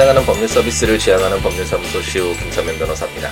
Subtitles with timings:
[0.00, 3.30] 찾아가는 법률 서비스를 지향하는 법률사무소 시우 김사면 변호사입니다.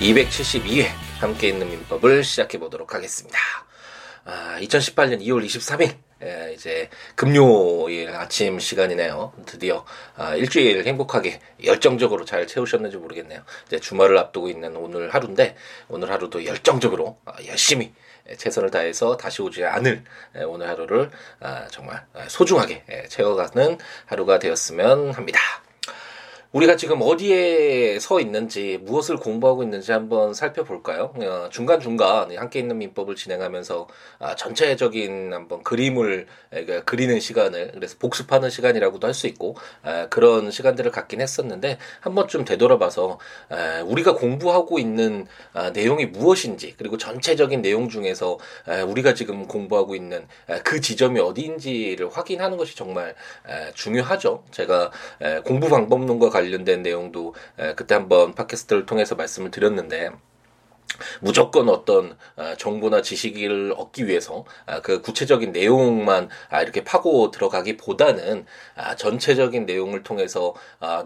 [0.00, 0.86] 272회
[1.20, 3.38] 함께 있는 민법을 시작해 보도록 하겠습니다.
[4.24, 9.32] 아, 2018년 2월 23일 예, 이제 금요일 아침 시간이네요.
[9.46, 9.84] 드디어
[10.16, 13.44] 아, 일주일 행복하게 열정적으로 잘 채우셨는지 모르겠네요.
[13.68, 15.54] 이제 주말을 앞두고 있는 오늘 하루인데
[15.86, 17.92] 오늘 하루도 열정적으로 아, 열심히
[18.36, 20.02] 최선을 다해서 다시 오지 않을
[20.36, 25.38] 예, 오늘 하루를 아, 정말 소중하게 예, 채워가는 하루가 되었으면 합니다.
[26.52, 31.12] 우리가 지금 어디에 서 있는지 무엇을 공부하고 있는지 한번 살펴볼까요?
[31.14, 33.86] 어, 중간 중간 함께 있는 민법을 진행하면서
[34.18, 40.50] 아, 전체적인 한번 그림을 그러니까 그리는 시간을 그래서 복습하는 시간이라고도 할 수 있고 아, 그런
[40.50, 43.18] 시간들을 갖긴 했었는데 한번 좀 되돌아봐서
[43.50, 45.26] 아, 우리가 공부하고 있는
[45.74, 48.38] 내용이 무엇인지 그리고 전체적인 내용 중에서
[48.86, 50.26] 우리가 지금 공부하고 있는
[50.64, 53.16] 그 지점이 어디인지를 확인하는 것이 정말
[53.74, 54.44] 중요하죠.
[54.52, 54.92] 제가
[55.44, 57.34] 공부 방법론과 관련된 내용도
[57.76, 60.10] 그때 한번 팟캐스트를 통해서 말씀을 드렸는데
[61.20, 68.46] 무조건 어떤 어, 정보나 지식을 얻기 위해서 아, 그 구체적인 내용만 아, 이렇게 파고 들어가기보다는
[68.74, 70.54] 아, 전체적인 내용을 통해서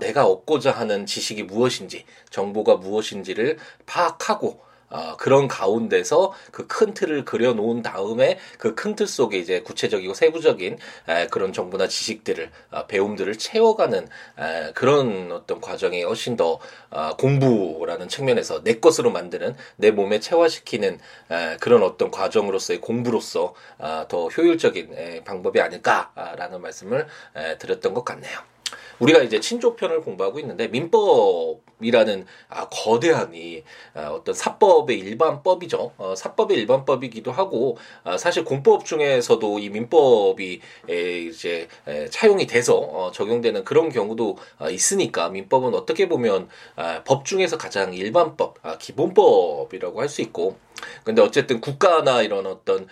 [0.01, 4.61] 내가 얻고자 하는 지식이 무엇인지 정보가 무엇인지를 파악하고
[4.93, 10.79] 어, 그런 가운데서 그 큰 틀을 그려놓은 다음에 그 큰 틀 속에 이제 구체적이고 세부적인
[11.09, 16.59] 에, 그런 정보나 지식들을 어, 배움들을 채워가는 에, 그런 어떤 과정이 훨씬 더
[16.91, 20.98] 어, 공부라는 측면에서 내 것으로 만드는 내 몸에 체화시키는
[21.31, 28.05] 에, 그런 어떤 과정으로서의 공부로서 어, 더 효율적인 에, 방법이 아닐까라는 말씀을 에, 드렸던 것
[28.05, 28.39] 같네요.
[28.98, 33.63] 우리가 이제 친조편을 공부하고 있는데 민법 이라는 아, 거대한 이
[33.95, 35.93] 아, 어떤 사법의 일반법이죠.
[35.97, 42.77] 어, 사법의 일반법이기도 하고 아, 사실 공법 중에서도 이 민법이 에, 이제 에, 차용이 돼서
[42.77, 48.79] 어, 적용되는 그런 경우도 아, 있으니까 민법은 어떻게 보면 아, 법 중에서 가장 일반법, 아,
[48.79, 50.57] 기본법이라고 할 수 있고
[51.05, 52.87] 근데 어쨌든 국가나 이런 어떤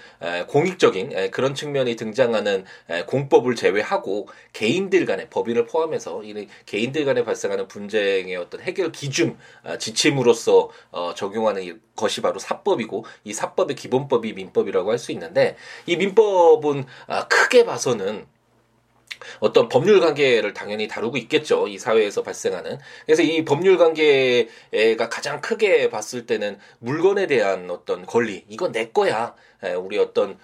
[0.47, 2.65] 공익적인 그런 측면이 등장하는
[3.07, 9.79] 공법을 제외하고 개인들 간의 법인을 포함해서 이 개인들 간에 발생하는 분쟁의 어떤 해결 기준 아,
[9.79, 16.85] 지침으로서 어, 적용하는 것이 바로 사법이고 이 사법의 기본법이 민법이라고 할 수 있는데 이 민법은
[17.07, 18.27] 아, 크게 봐서는
[19.41, 21.69] 어떤 법률 관계를 당연히 다루고 있겠죠.
[21.69, 22.79] 이 사회에서 발생하는.
[23.05, 28.45] 그래서 이 법률 관계가 가장 크게 봤을 때는 물건에 대한 어떤 권리.
[28.49, 29.35] 이건 내 거야.
[29.79, 30.39] 우리 어떤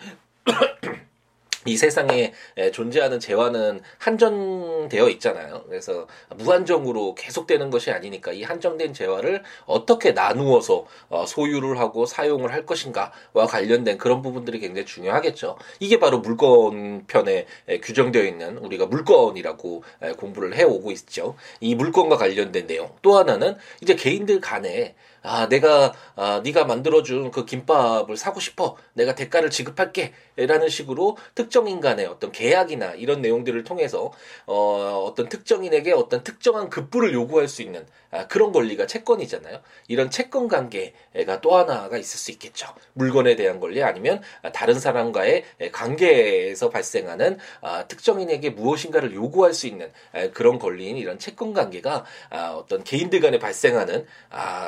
[1.67, 2.33] 이 세상에
[2.73, 5.65] 존재하는 재화는 한정되어 있잖아요.
[5.69, 6.07] 그래서
[6.37, 13.47] 무한정으로 계속되는 것이 아니니까 이 한정된 재화를 어떻게 나누어서 어, 소유를 하고 사용을 할 것인가와
[13.49, 15.57] 관련된 그런 부분들이 굉장히 중요하겠죠.
[15.81, 17.47] 이게 바로 물건 편에
[17.83, 19.83] 규정되어 있는 우리가 물건이라고
[20.19, 21.37] 공부를 해오고 있죠.
[21.61, 22.91] 이 물건과 관련된 내용.
[23.03, 29.17] 또 하나는 이제 개인들 간에 아 내가 아 네가 만들어준 그 김밥을 사고 싶어 내가
[29.17, 34.13] 대가를 지급할게 라는 식으로 특정 인 간의 어떤 계약이나 이런 내용들을 통해서
[34.47, 40.47] 어 어떤 특정인에게 어떤 특정한 급부를 요구할 수 있는 아, 그런 권리가 채권이잖아요 이런 채권
[40.47, 44.21] 관계가 또 하나가 있을 수 있겠죠 물건에 대한 권리 아니면
[44.53, 49.91] 다른 사람과의 관계에서 발생하는 아, 특정인에게 무엇인가를 요구할 수 있는
[50.35, 54.07] 그런 권리인 이런 채권 관계가 아, 어떤 개인들 간에 발생하는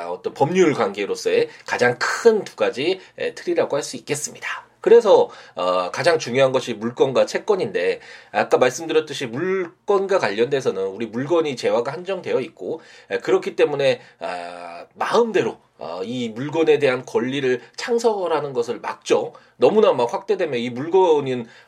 [0.09, 2.99] 어떤 법 법률 관계로서의 가장 큰 두 가지
[3.35, 4.68] 틀이라고 할 수 있겠습니다.
[4.81, 7.99] 그래서 어, 가장 중요한 것이 물건과 채권인데
[8.31, 16.01] 아까 말씀드렸듯이 물건과 관련돼서는 우리 물건이 재화가 한정되어 있고 에, 그렇기 때문에 아, 마음대로 어,
[16.03, 19.33] 이 물건에 대한 권리를 창설하는 것을 막죠.
[19.59, 20.69] 너무나 막 확대되면 이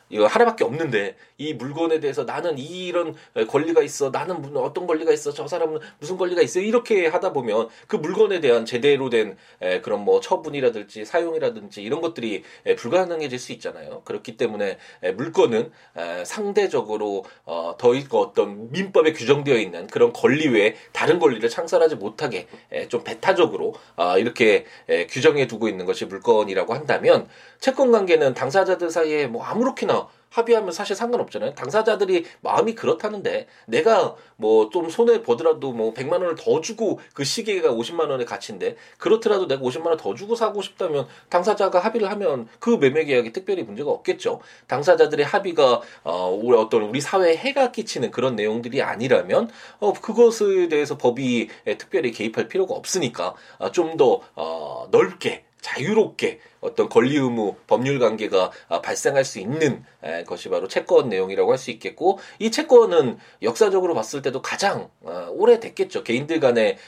[0.08, 3.14] 이거 하나밖에 없는데 이 물건에 대해서 나는 이런
[3.48, 7.96] 권리가 있어 나는 어떤 권리가 있어 저 사람은 무슨 권리가 있어 이렇게 하다 보면 그
[7.96, 14.02] 물건에 대한 제대로 된 에, 그런 뭐 처분이라든지 사용이라든지 이런 것들이 에, 불가능해질 수 있잖아요.
[14.04, 20.76] 그렇기 때문에 에, 물건은 에, 상대적으로 어, 더 어떤 민법에 규정되어 있는 그런 권리 외에
[20.92, 24.64] 다른 권리를 창설하지 못하게 에, 좀 배타적으로 아, 이렇게
[25.10, 27.28] 규정해 두고 있는 것이 물건이라고 한다면
[27.60, 31.54] 채권 관계는 당사자들 사이에 뭐 아무렇게나 합의하면 사실 상관없잖아요.
[31.54, 37.70] 당사자들이 마음이 그렇다는데 내가 뭐 좀 손해 보더라도 뭐 100만 원을 더 주고 그 시계가
[37.70, 42.70] 50만 원의 가치인데 그렇더라도 내가 50만 원 더 주고 사고 싶다면 당사자가 합의를 하면 그
[42.70, 44.40] 매매 계약에 특별히 문제가 없겠죠.
[44.68, 49.50] 당사자들의 합의가 어 우리 어떤 우리 사회에 해가 끼치는 그런 내용들이 아니라면
[49.80, 57.16] 어 그것에 대해서 법이 특별히 개입할 필요가 없으니까 어, 좀더 어 넓게 자유롭게 어떤 권리
[57.16, 59.84] 의무 법률 관계가 아, 발생할 수 있는
[60.26, 66.02] 것이 바로 채권 내용이라고 할 수 있겠고 이 채권은 역사적으로 봤을 때도 가장 어, 오래됐겠죠.
[66.02, 66.78] 개인들 간의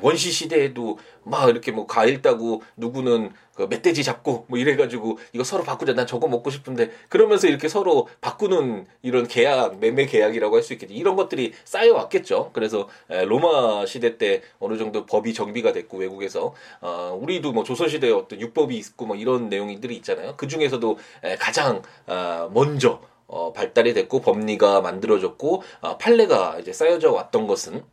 [0.00, 5.62] 원시 시대에도 막 이렇게 뭐 과일 따고 누구는 그 멧돼지 잡고 뭐 이래가지고 이거 서로
[5.62, 10.72] 바꾸자 난 저거 먹고 싶은데 그러면서 이렇게 서로 바꾸는 이런 계약 매매 계약이라고 할 수
[10.72, 12.50] 있겠죠 이런 것들이 쌓여왔겠죠.
[12.52, 18.10] 그래서 로마 시대 때 어느 정도 법이 정비가 됐고 외국에서 어 우리도 뭐 조선 시대에
[18.10, 20.34] 어떤 육법이 있고 뭐 이런 내용들이 있잖아요.
[20.36, 20.98] 그 중에서도
[21.38, 27.84] 가장 아 먼저 어 발달이 됐고 법리가 만들어졌고 어 판례가 이제 쌓여져 왔던 것은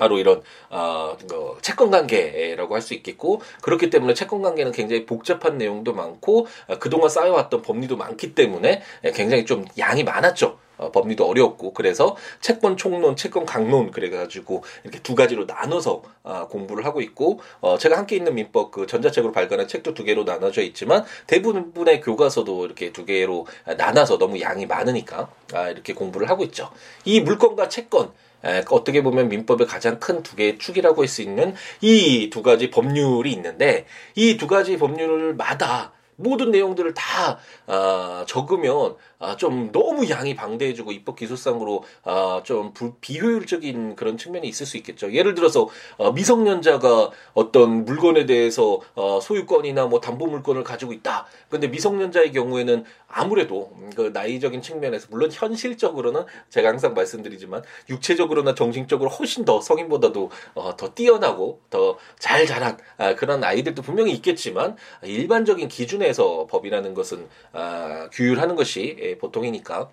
[0.00, 5.58] 바로 이런 어, 뭐 채권 관계라고 할 수 있겠고 그렇기 때문에 채권 관계는 굉장히 복잡한
[5.58, 8.80] 내용도 많고 어, 그동안 쌓여왔던 법리도 많기 때문에
[9.14, 10.58] 굉장히 좀 양이 많았죠.
[10.78, 16.86] 어, 법리도 어려웠고 그래서 채권 총론, 채권 강론 그래가지고 이렇게 두 가지로 나눠서 어, 공부를
[16.86, 21.04] 하고 있고 어, 제가 함께 있는 민법 그 전자책으로 발간한 책도 두 개로 나눠져 있지만
[21.26, 23.46] 대부분의 교과서도 이렇게 두 개로
[23.76, 26.70] 나눠서 너무 양이 많으니까 아, 이렇게 공부를 하고 있죠.
[27.04, 28.12] 이 물건과 채권
[28.44, 32.70] 에, 어떻게 보면 민법의 가장 큰 두 개의 축이라고 할 수 있는 이 두 가지
[32.70, 40.34] 법률이 있는데 이 두 가지 법률마다 모든 내용들을 다 어, 적으면 아, 좀 너무 양이
[40.34, 45.12] 방대해지고 입법 기술상으로 아, 좀 불, 비효율적인 그런 측면이 있을 수 있겠죠.
[45.12, 51.26] 예를 들어서 어, 미성년자가 어떤 물건에 대해서 어, 소유권이나 뭐 담보 물건을 가지고 있다.
[51.48, 59.44] 근데 미성년자의 경우에는 아무래도 그 나이적인 측면에서 물론 현실적으로는 제가 항상 말씀드리지만 육체적으로나 정신적으로 훨씬
[59.44, 66.46] 더 성인보다도 어, 더 뛰어나고 더 잘 자란 아, 그런 아이들도 분명히 있겠지만 일반적인 기준에서
[66.50, 69.90] 법이라는 것은 아, 규율하는 것이 예, 보통이니까.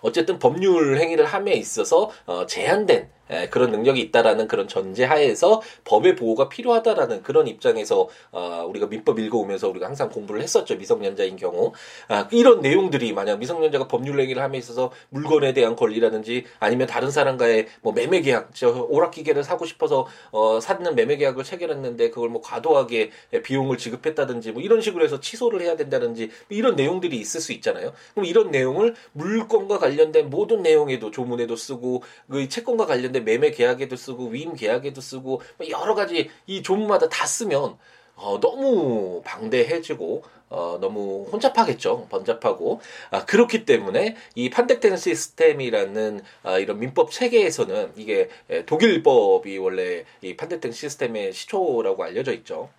[0.00, 6.48] 어쨌든 법률 행위를 함에 있어서 어, 제한된 예, 그런 능력이 있다라는 그런 전제하에서 법의 보호가
[6.48, 11.72] 필요하다라는 그런 입장에서 어, 우리가 민법 읽어오면서 우리가 항상 공부를 했었죠 미성년자인 경우.
[12.08, 17.66] 아, 이런 내용들이 만약 미성년자가 법률 행위를 함에 있어서 물건에 대한 권리라든지 아니면 다른 사람과의
[17.82, 23.10] 뭐 매매 계약 저 오락기계를 사고 싶어서 어, 사는 매매 계약을 체결했는데 그걸 뭐 과도하게
[23.42, 27.92] 비용을 지급했다든지 뭐 이런 식으로 해서 취소를 해야 된다든지 뭐 이런 내용들이 있을 수 있잖아요.
[28.14, 33.96] 그럼 이런 내용을 물건과 관련된 모든 내용에도 조문에도 쓰고 그 채권과 관련된 있는데 매매 계약에도
[33.96, 37.78] 쓰고 위임 계약에도 쓰고 뭐 여러 가지 이 조문마다 다 쓰면
[38.16, 42.06] 어, 너무 방대해지고 어, 너무 혼잡하겠죠.
[42.08, 42.80] 번잡하고.
[43.10, 48.28] 아, 그렇기 때문에 이 판택된 시스템이라는 아, 이런 민법 체계에서는 이게
[48.66, 52.70] 독일법이 원래 이 판택된 시스템의 시초라고 알려져 있죠.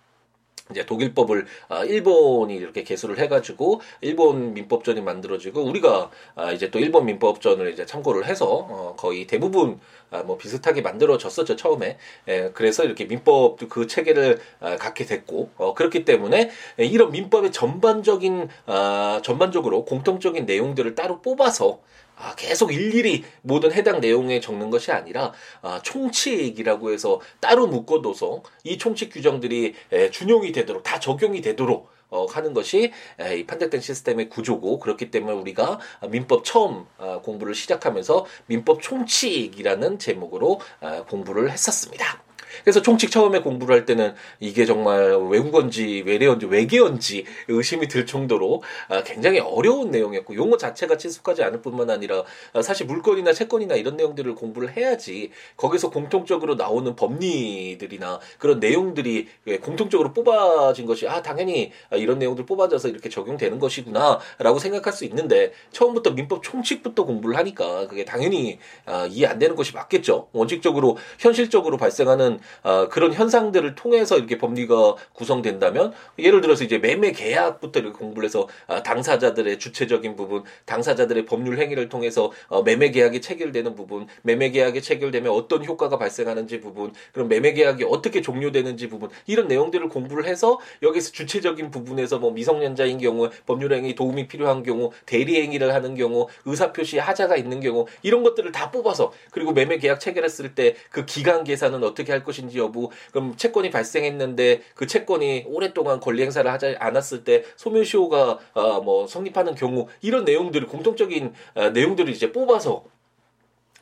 [0.70, 7.06] 이제 독일법을 아, 일본이 이렇게 개수를 해가지고 일본 민법전이 만들어지고 우리가 아, 이제 또 일본
[7.06, 9.80] 민법전을 이제 참고를 해서 어, 거의 대부분
[10.10, 11.98] 아, 뭐 비슷하게 만들어졌었죠 처음에.
[12.28, 18.48] 예, 그래서 이렇게 민법 그 체계를 아, 갖게 됐고 어, 그렇기 때문에 이런 민법의 전반적인
[18.66, 21.80] 아, 전반적으로 공통적인 내용들을 따로 뽑아서
[22.18, 25.32] 아, 계속 일일이 모든 해당 내용에 적는 것이 아니라
[25.62, 32.24] 아, 총칙이라고 해서 따로 묶어둬서 이 총칙 규정들이 에, 준용이 되도록 다 적용이 되도록 어,
[32.26, 38.26] 하는 것이 에, 이 판택된 시스템의 구조고 그렇기 때문에 우리가 민법 처음 어, 공부를 시작하면서
[38.46, 42.27] 민법 총칙이라는 제목으로 어, 공부를 했었습니다.
[42.62, 49.02] 그래서 총칙 처음에 공부를 할 때는 이게 정말 외국어인지 외래어인지 외계어인지 의심이 들 정도로 아,
[49.02, 54.34] 굉장히 어려운 내용이었고 용어 자체가 친숙하지 않을 뿐만 아니라 아, 사실 물건이나 채권이나 이런 내용들을
[54.34, 59.28] 공부를 해야지 거기서 공통적으로 나오는 법리들이나 그런 내용들이
[59.60, 66.10] 공통적으로 뽑아진 것이 아 당연히 이런 내용들 뽑아져서 이렇게 적용되는 것이구나라고 생각할 수 있는데 처음부터
[66.10, 70.28] 민법 총칙부터 공부를 하니까 그게 당연히 아, 이해 안 되는 것이 맞겠죠?
[70.32, 77.80] 원칙적으로 현실적으로 발생하는 어, 그런 현상들을 통해서 이렇게 법리가 구성된다면 예를 들어서 이제 매매 계약부터
[77.80, 83.74] 이렇게 공부를 해서 어, 당사자들의 주체적인 부분, 당사자들의 법률 행위를 통해서 어, 매매 계약이 체결되는
[83.74, 89.48] 부분, 매매 계약이 체결되면 어떤 효과가 발생하는지 부분, 그럼 매매 계약이 어떻게 종료되는지 부분 이런
[89.48, 95.40] 내용들을 공부를 해서 여기서 주체적인 부분에서 뭐 미성년자인 경우 법률 행위 도움이 필요한 경우 대리
[95.40, 100.00] 행위를 하는 경우 의사 표시 하자가 있는 경우 이런 것들을 다 뽑아서 그리고 매매 계약
[100.00, 102.90] 체결했을 때 그 기간 계산은 어떻게 할 것 인지 여부.
[103.12, 109.54] 그럼 채권이 발생했는데 그 채권이 오랫동안 권리 행사를 하지 않았을 때 소멸시효가 어, 뭐 성립하는
[109.54, 112.84] 경우 이런 내용들을 공통적인 어, 내용들을 이제 뽑아서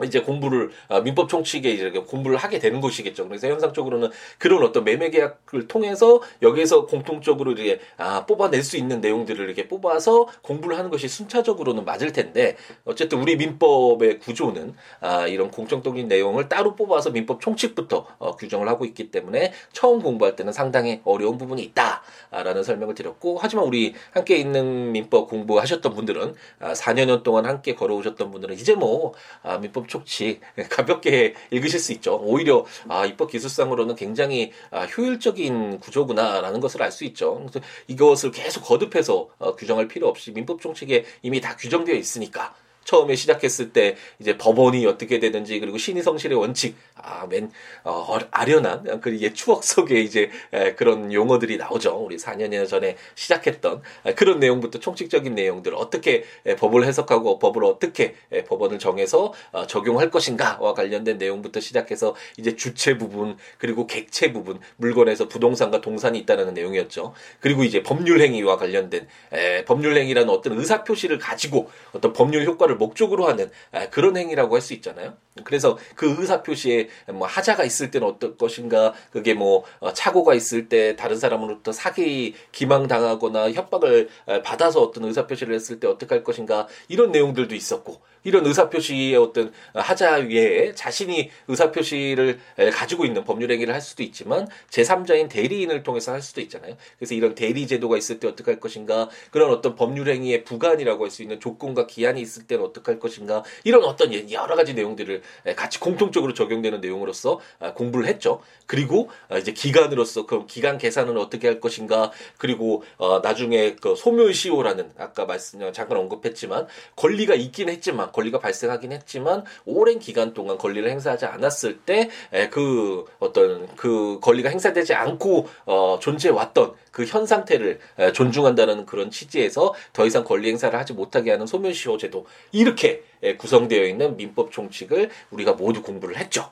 [0.04, 3.26] 이제 공부를 아, 민법 총칙에 이제 공부를 하게 되는 것이겠죠.
[3.28, 9.44] 그래서 현상적으로는 그런 어떤 매매 계약을 통해서 여기에서 공통적으로 이렇게 아 뽑아낼 수 있는 내용들을
[9.44, 16.08] 이렇게 뽑아서 공부를 하는 것이 순차적으로는 맞을 텐데 어쨌든 우리 민법의 구조는 아 이런 공정적인
[16.08, 21.38] 내용을 따로 뽑아서 민법 총칙부터 어, 규정을 하고 있기 때문에 처음 공부할 때는 상당히 어려운
[21.38, 27.46] 부분이 있다라는 설명을 드렸고 하지만 우리 함께 있는 민법 공부하셨던 분들은 아 4년 년 동안
[27.46, 30.40] 함께 걸어오셨던 분들은 이제 뭐 아, 민법 조금씩
[30.70, 32.18] 가볍게 읽으실 수 있죠.
[32.22, 37.44] 오히려 아 입법 기술상으로는 굉장히 아, 효율적인 구조구나라는 것을 알 수 있죠.
[37.50, 43.16] 그래서 이것을 계속 거듭해서 어, 규정할 필요 없이 민법 총칙에 이미 다 규정되어 있으니까 처음에
[43.16, 47.50] 시작했을 때 이제 법원이 어떻게 되는지 그리고 신의성실의 원칙 아 맨
[47.84, 51.96] 어, 아련한 그리고 추억 속에 이제 에, 그런 용어들이 나오죠.
[52.04, 58.14] 우리 4년여 전에 시작했던 에, 그런 내용부터 총칙적인 내용들 어떻게 에, 법을 해석하고 법을 어떻게
[58.32, 64.60] 에, 법원을 정해서 어, 적용할 것인가와 관련된 내용부터 시작해서 이제 주체 부분 그리고 객체 부분
[64.76, 67.14] 물건에서 부동산과 동산이 있다는 내용이었죠.
[67.40, 72.76] 그리고 이제 법률 행위와 관련된 에, 법률 행위라는 어떤 의사 표시를 가지고 어떤 법률 효과를
[72.76, 73.50] 목적으로 하는
[73.90, 75.16] 그런 행위라고 할 수 있잖아요.
[75.44, 80.68] 그래서 그 의사 표시에 뭐 하자가 있을 때는 어떨 것인가, 그게 뭐 어, 착오가 있을
[80.68, 84.08] 때 다른 사람으로부터 사기 기망 당하거나 협박을
[84.44, 89.52] 받아서 어떤 의사 표시를 했을 때 어떻게 할 것인가 이런 내용들도 있었고 이런 의사표시의 어떤
[89.74, 92.38] 하자 위에 자신이 의사표시를
[92.72, 96.76] 가지고 있는 법률 행위를 할 수도 있지만 제3자인 대리인을 통해서 할 수도 있잖아요.
[96.98, 101.16] 그래서 이런 대리 제도가 있을 때 어떻게 할 것인가 그런 어떤 법률 행위의 부관이라고 할
[101.16, 105.22] 수 있는 조건과 기한이 있을 때는 어떻게 할 것인가 이런 어떤 여러 가지 내용들을
[105.56, 108.42] 같이 공통적으로 적용되는 내용으로서 아, 공부를 했죠.
[108.66, 114.92] 그리고 아, 이제 기간으로서 그 기간 계산은 어떻게 할 것인가 그리고 어 나중에 그 소멸시효라는
[114.98, 116.66] 아까 말씀 잠깐 언급했지만
[116.96, 122.08] 권리가 있긴 했지만 권리가 발생하긴 했지만 오랜 기간 동안 권리를 행사하지 않았을 때
[122.50, 127.78] 그 어떤 그 권리가 행사되지 않고 어 존재해 왔던 그 현 상태를
[128.14, 133.02] 존중한다는 그런 취지에서 더 이상 권리 행사를 하지 못하게 하는 소멸시효 제도 이렇게
[133.38, 136.50] 구성되어 있는 민법 총칙을 우리가 모두 공부를 했죠.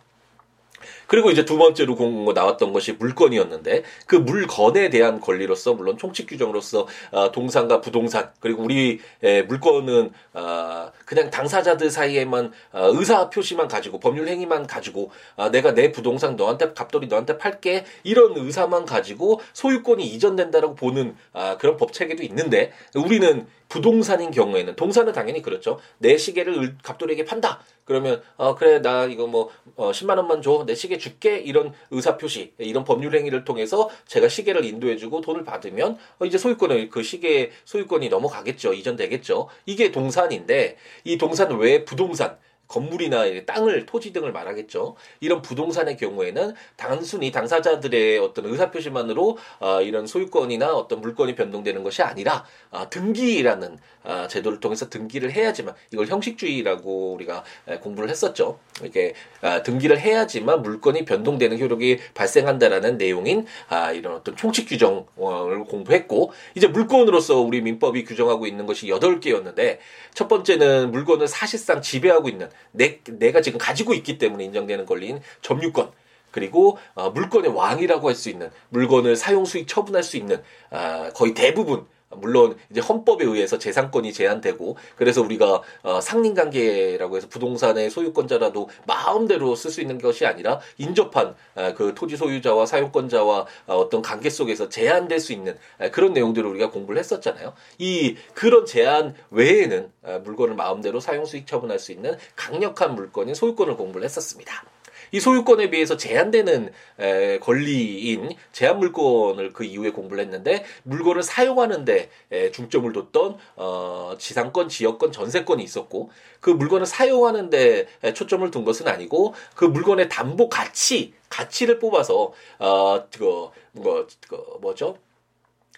[1.06, 6.86] 그리고 이제 두 번째로 공 나왔던 것이 물건이었는데 그 물건에 대한 권리로서 물론 총칙 규정으로서
[7.10, 14.00] 어, 동산과 부동산 그리고 우리 에, 물건은 어, 그냥 당사자들 사이에만 어, 의사 표시만 가지고
[14.00, 20.04] 법률 행위만 가지고 어, 내가 내 부동산 너한테 갑돌이 너한테 팔게 이런 의사만 가지고 소유권이
[20.06, 25.78] 이전된다라고 보는 아, 그런 법 체계도 있는데 우리는 부동산인 경우에는 동산은 당연히 그렇죠.
[25.98, 27.60] 내 시계를 갑돌이에게 판다.
[27.84, 30.64] 그러면 어 그래 나 이거 뭐 어, 10만 원만 줘.
[30.66, 31.38] 내 시계 줄게.
[31.38, 36.38] 이런 의사 표시, 이런 법률 행위를 통해서 제가 시계를 인도해 주고 돈을 받으면 어, 이제
[36.38, 38.72] 소유권을 그 시계 소유권이 넘어가겠죠.
[38.74, 39.48] 이전되겠죠.
[39.66, 42.36] 이게 동산인데 이 동산 외에 부동산
[42.68, 44.96] 건물이나 땅을 토지 등을 말하겠죠.
[45.20, 52.02] 이런 부동산의 경우에는 단순히 당사자들의 어떤 의사 표시만으로 어, 이런 소유권이나 어떤 물건이 변동되는 것이
[52.02, 57.42] 아니라 어, 등기라는 어, 제도를 통해서 등기를 해야지만 이걸 형식주의라고 우리가
[57.80, 58.58] 공부를 했었죠.
[58.82, 66.32] 이렇게 어, 등기를 해야지만 물건이 변동되는 효력이 발생한다라는 내용인 아, 이런 어떤 총칙 규정을 공부했고
[66.54, 69.80] 이제 물건으로서 우리 민법이 규정하고 있는 것이 여덟 개였는데
[70.12, 75.90] 첫 번째는 물건을 사실상 지배하고 있는 내, 내가 지금 가지고 있기 때문에 인정되는 권리인 점유권
[76.30, 81.32] 그리고 어, 물건의 왕이라고 할 수 있는 물건을 사용 수익 처분할 수 있는 아, 거의
[81.34, 89.54] 대부분 물론 이제 헌법에 의해서 재산권이 제한되고 그래서 우리가 어, 상린관계라고 해서 부동산의 소유권자라도 마음대로
[89.54, 94.68] 쓸 수 있는 것이 아니라 인접한 어, 그 토지 소유자와 사용권자와 어, 어떤 관계 속에서
[94.68, 97.54] 제한될 수 있는 어, 그런 내용들을 우리가 공부를 했었잖아요.
[97.78, 103.76] 이 그런 제한 외에는 어, 물건을 마음대로 사용 수익 처분할 수 있는 강력한 물건인 소유권을
[103.76, 104.73] 공부를 했었습니다.
[105.14, 112.50] 이 소유권에 비해서 제한되는 에, 권리인 제한 물건을 그 이후에 공부를 했는데 물건을 사용하는데 에,
[112.50, 119.34] 중점을 뒀던 어, 지상권, 지역권, 전세권이 있었고 그 물건을 사용하는데 에, 초점을 둔 것은 아니고
[119.54, 124.96] 그 물건의 담보 가치 가치를 뽑아서 어, 그, 뭐, 그 뭐죠?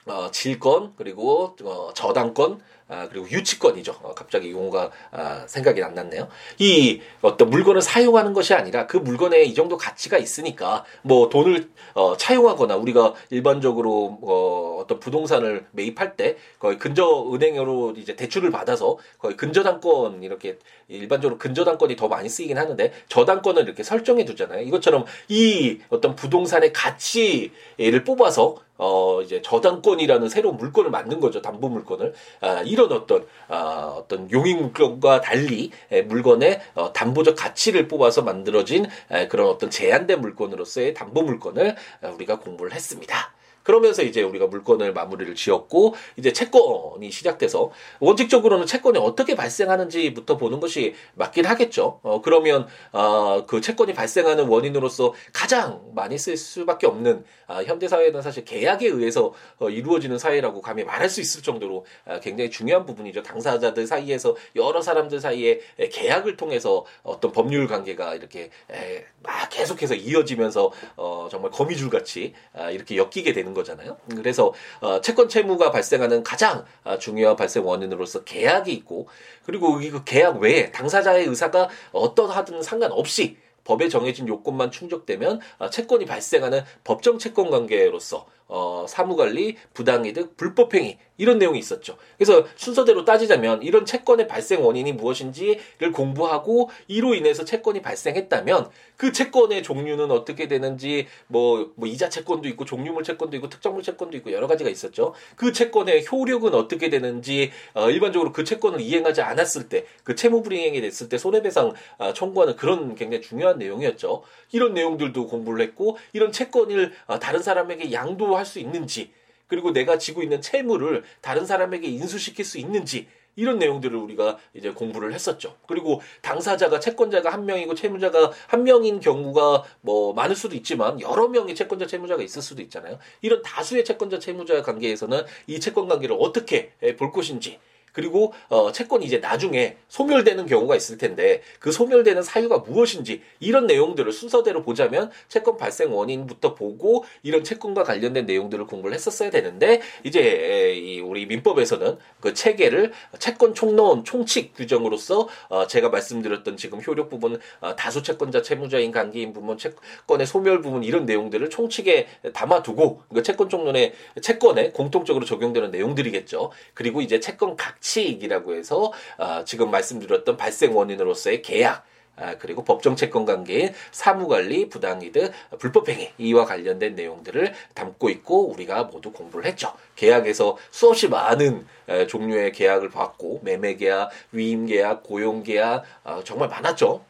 [0.07, 3.97] 어, 질권 그리고 어, 저당권 아, 그리고 유치권이죠.
[4.03, 6.29] 어, 갑자기 용어가 아, 생각이 안 났네요.
[6.59, 12.17] 이 어떤 물건을 사용하는 것이 아니라 그 물건에 이 정도 가치가 있으니까 뭐 돈을 어,
[12.17, 19.37] 차용하거나 우리가 일반적으로 어, 어떤 부동산을 매입할 때 거의 근저 은행으로 이제 대출을 받아서 거의
[19.37, 24.61] 근저당권 이렇게 일반적으로 근저당권이 더 많이 쓰이긴 하는데 저당권을 이렇게 설정해 두잖아요.
[24.63, 31.41] 이것처럼 이 어떤 부동산의 가치를 뽑아서 어, 이제 저당권이라는 새로운 물건을 만든 거죠.
[31.41, 32.13] 담보 물건을.
[32.41, 38.87] 아, 이런 어떤, 아, 어떤 용익 물건과 달리 에, 물건의 어, 담보적 가치를 뽑아서 만들어진
[39.11, 43.36] 에, 그런 어떤 제한된 물건으로서의 담보 물건을 아, 우리가 공부를 했습니다.
[43.67, 50.95] 그러면서 이제 우리가 물건을 마무리를 지었고 이제 채권이 시작돼서 원칙적으로는 채권이 어떻게 발생하는지부터 보는 것이
[51.15, 51.99] 맞긴 하겠죠.
[52.05, 58.23] 어 그러면 어 그 채권이 발생하는 원인으로서 가장 많이 쓸 수밖에 없는 아, 현대 사회는
[58.23, 63.23] 사실 계약에 의해서 어, 이루어지는 사회라고 감히 말할 수 있을 정도로 아, 굉장히 중요한 부분이죠.
[63.23, 65.61] 당사자들 사이에서 여러 사람들 사이에
[65.93, 72.71] 계약을 통해서 어떤 법률 관계가 이렇게 에, 막 계속해서 이어지면서 어 정말 거미줄 같이 아,
[72.71, 73.97] 이렇게 엮이게 되는 거잖아요.
[74.15, 79.09] 그래서 어, 채권 채무가 발생하는 가장 아, 중요한 발생 원인으로서 계약이 있고
[79.45, 86.63] 그리고 이그 계약 외에 당사자의 의사가 어떠하든 상관없이 법에 정해진 요건만 충족되면 아, 채권이 발생하는
[86.85, 91.97] 법정 채권 관계로서 어, 사무관리, 부당이득, 불법행위 이런 내용이 있었죠.
[92.19, 99.63] 그래서 순서대로 따지자면 이런 채권의 발생 원인이 무엇인지를 공부하고 이로 인해서 채권이 발생했다면 그 채권의
[99.63, 104.47] 종류는 어떻게 되는지 뭐, 뭐 이자 채권도 있고 종류물 채권도 있고 특정물 채권도 있고 여러
[104.47, 105.15] 가지가 있었죠.
[105.37, 110.81] 그 채권의 효력은 어떻게 되는지 어, 일반적으로 그 채권을 이행하지 않았을 때 그 채무 불이행이
[110.81, 114.23] 됐을 때 손해배상 어, 청구하는 그런 굉장히 중요한 내용이었죠.
[114.53, 119.11] 이런 내용들도 공부를 했고 이런 채권을 어, 다른 사람에게 양도 할 수 있는지
[119.49, 125.13] 그리고 내가 지고 있는 채무를 다른 사람에게 인수시킬 수 있는지 이런 내용들을 우리가 이제 공부를
[125.13, 125.57] 했었죠.
[125.69, 131.55] 그리고 당사자가 채권자가 한 명이고 채무자가 한 명인 경우가 뭐 많을 수도 있지만 여러 명의
[131.55, 132.99] 채권자 채무자가 있을 수도 있잖아요.
[133.21, 137.59] 이런 다수의 채권자 채무자 관계에서는 이 채권 관계를 어떻게 볼 것인지
[137.97, 144.13] 그리고 어, 채권이 이제 나중에 소멸되는 경우가 있을 텐데 그 소멸되는 사유가 무엇인지 이런 내용들을
[144.13, 151.01] 순서대로 보자면 채권 발생 원인부터 보고 이런 채권과 관련된 내용들을 공부를 했었어야 되는데 이제 이
[151.01, 157.77] 우리 민법에서는 그 체계를 채권 총론 총칙 규정으로서 어, 제가 말씀드렸던 지금 효력 부분 어,
[157.77, 163.95] 다수 채권자 채무자인 관계인 부분 채권의 소멸 부분 이런 내용들을 총칙에 담아두고 그 채권 총론의
[164.21, 166.51] 채권에 공통적으로 적용되는 내용들이겠죠.
[166.75, 171.85] 그리고 이제 채권 각 가치이익이라고 해서 어, 지금 말씀드렸던 발생 원인으로서의 계약
[172.19, 179.13] 아, 그리고 법정 채권 관계인 사무관리, 부당이득, 불법행위 이와 관련된 내용들을 담고 있고 우리가 모두
[179.13, 179.75] 공부를 했죠.
[179.97, 186.49] 계약에서 수없이 많은 에, 종류의 계약을 봤고 매매 계약, 위임 계약, 고용 계약 어, 정말
[186.49, 187.05] 많았죠.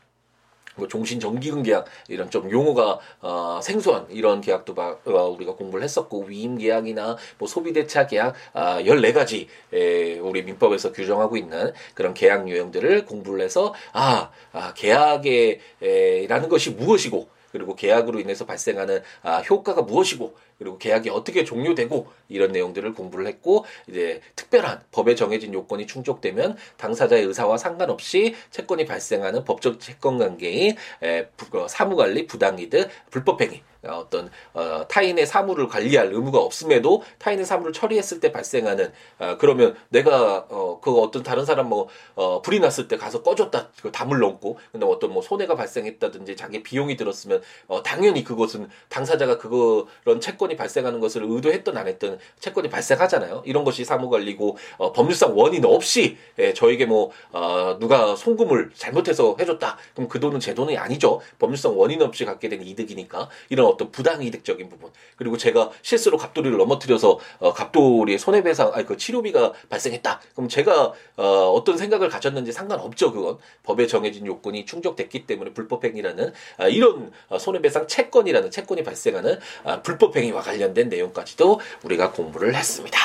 [0.76, 5.82] 뭐 종신 정기금 계약 이런 좀 용어가 어, 생소한 이런 계약도 바, 어, 우리가 공부를
[5.82, 12.14] 했었고 위임 계약이나 뭐 소비 대차 계약 아, 14가지 에, 우리 민법에서 규정하고 있는 그런
[12.14, 19.82] 계약 유형들을 공부를 해서 아, 아 계약에라는 것이 무엇이고 그리고 계약으로 인해서 발생하는 아, 효과가
[19.82, 26.56] 무엇이고 그리고 계약이 어떻게 종료되고 이런 내용들을 공부를 했고 이제 특별한 법에 정해진 요건이 충족되면
[26.76, 34.30] 당사자의 의사와 상관없이 채권이 발생하는 법적 채권 관계인 에, 부, 사무관리 부당이득 불법행위 어, 어떤
[34.52, 40.80] 어, 타인의 사물을 관리할 의무가 없음에도 타인의 사물을 처리했을 때 발생하는 어, 그러면 내가 어,
[40.80, 44.86] 그 어떤 다른 사람 뭐 어, 불이 났을 때 가서 꺼줬다 그 담을 넘고 근데
[44.86, 51.00] 어떤 뭐 손해가 발생했다든지 자기 비용이 들었으면 어, 당연히 그것은 당사자가 그런 채권 채권이 발생하는
[51.00, 53.42] 것을 의도했던 안 했던 채권이 발생하잖아요.
[53.44, 59.76] 이런 것이 사무관리고 어, 법률상 원인 없이 예, 저에게 뭐 어, 누가 송금을 잘못해서 해줬다.
[59.94, 61.20] 그럼 그 돈은 제 돈이 아니죠.
[61.38, 67.18] 법률상 원인 없이 갖게 된 이득이니까 이런 어떤 부당이득적인 부분 그리고 제가 실수로 갑돌이를 넘어뜨려서
[67.40, 70.20] 어, 갑돌이의 손해배상 아니 그 치료비가 발생했다.
[70.34, 73.12] 그럼 제가 어, 어떤 생각을 가졌는지 상관없죠.
[73.12, 79.82] 그건 법에 정해진 요건이 충족됐기 때문에 불법행위라는 아, 이런 어, 손해배상 채권이라는 채권이 발생하는 아,
[79.82, 82.98] 불법행위 과 관련된 내용까지도 우리가 공부를 했습니다.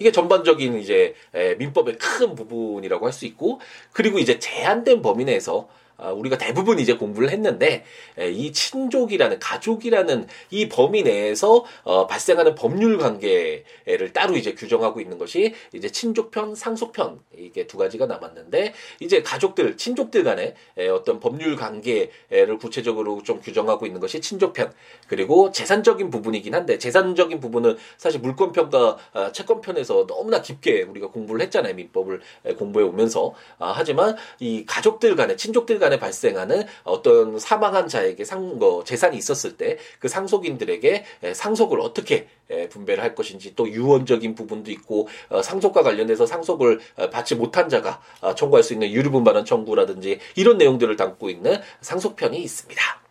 [0.00, 1.14] 이게 전반적인 이제
[1.58, 3.60] 민법의 큰 부분이라고 할 수 있고
[3.92, 7.84] 그리고 이제 제한된 범위 내에서 아, 우리가 대부분 이제 공부를 했는데
[8.18, 15.54] 이 친족이라는 가족이라는 이 범위 내에서 어, 발생하는 법률 관계를 따로 이제 규정하고 있는 것이
[15.72, 20.54] 이제 친족편, 상속편 이게 두 가지가 남았는데 이제 가족들, 친족들 간의
[20.92, 24.72] 어떤 법률 관계를 구체적으로 좀 규정하고 있는 것이 친족편
[25.06, 31.74] 그리고 재산적인 부분이긴 한데 재산적인 부분은 사실 물권편과 아, 채권편에서 너무나 깊게 우리가 공부를 했잖아요
[31.74, 32.20] 민법을
[32.58, 33.34] 공부해 오면서.
[33.58, 39.58] 아, 하지만 이 가족들 간의 친족들 간에 발생하는 어떤 사망한 자에게 상, 뭐, 재산이 있었을
[39.58, 42.28] 때 그 상속인들에게 상속을 어떻게
[42.70, 48.00] 분배를 할 것인지 또 유언적인 부분도 있고 어, 상속과 관련해서 상속을 어, 받지 못한 자가
[48.20, 53.01] 어, 청구할 수 있는 유류분반원 청구라든지 이런 내용들을 담고 있는 상속편이 있습니다.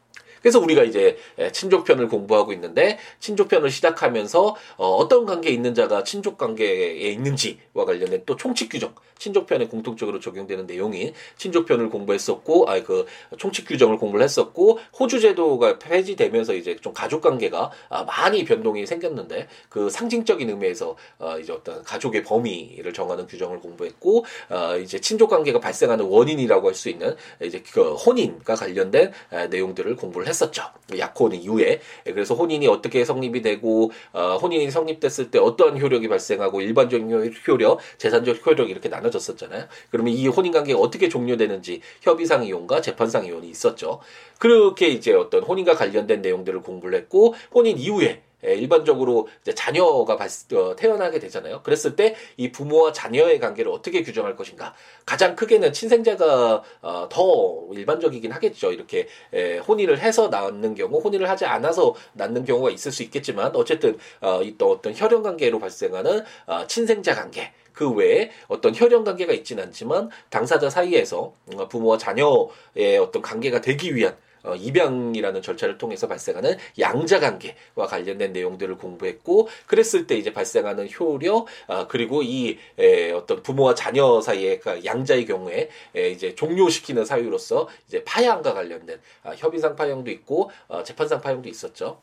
[0.41, 1.17] 그래서 우리가 이제
[1.53, 8.35] 친족편을 공부하고 있는데 친족편을 시작하면서 어, 떤 관계에 있는 자가 친족 관계에 있는지와 관련된 또
[8.35, 13.05] 총칙 규정, 친족편에 공통적으로 적용되는 내용인 친족편을 공부했었고, 아 그
[13.37, 19.47] 총칙 규정을 공부를 했었고 호주 제도가 폐지되면서 이제 좀 가족 관계가 아, 많이 변동이 생겼는데
[19.69, 25.59] 그 상징적인 의미에서 어, 이제 어떤 가족의 범위를 정하는 규정을 공부했고 어, 이제 친족 관계가
[25.59, 29.11] 발생하는 원인이라고 할 수 있는 이제 그 혼인과 관련된
[29.49, 30.63] 내용들을 공부를 했었죠.
[30.97, 37.33] 약혼 이후에 그래서 혼인이 어떻게 성립이 되고 어, 혼인이 성립됐을 때 어떠한 효력이 발생하고 일반적인
[37.47, 39.65] 효력, 재산적 효력 이렇게 나눠졌었잖아요.
[39.91, 43.99] 그러면 이 혼인 관계가 어떻게 종료되는지 협의상 이혼과 재판상 이혼이 있었죠.
[44.39, 50.75] 그렇게 이제 어떤 혼인과 관련된 내용들을 공부를 했고 혼인 이후에 예, 일반적으로 이제 자녀가 어,
[50.75, 51.61] 태어나게 되잖아요.
[51.63, 54.73] 그랬을 때 이 부모와 자녀의 관계를 어떻게 규정할 것인가?
[55.05, 58.71] 가장 크게는 친생자가 어, 더 일반적이긴 하겠죠.
[58.71, 63.97] 이렇게 예, 혼인을 해서 낳는 경우, 혼인을 하지 않아서 낳는 경우가 있을 수 있겠지만 어쨌든
[64.21, 66.23] 어, 또 어떤 혈연 관계로 발생하는
[66.67, 67.53] 친생자 관계.
[67.73, 71.33] 그 외에 어떤 혈연 관계가 있지는 않지만 당사자 사이에서
[71.69, 78.77] 부모와 자녀의 어떤 관계가 되기 위한 어, 입양이라는 절차를 통해서 발생하는 양자 관계와 관련된 내용들을
[78.77, 84.83] 공부했고 그랬을 때 이제 발생하는 효력 아, 그리고 이 에, 어떤 부모와 자녀 사이의 그
[84.83, 91.21] 양자의 경우에 에, 이제 종료시키는 사유로서 이제 파양과 관련된 아, 협의상 파양도 있고 어, 재판상
[91.21, 91.99] 파양도 있었죠.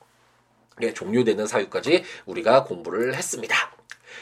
[0.83, 3.78] 예, 종료되는 사유까지 우리가 공부를 했습니다.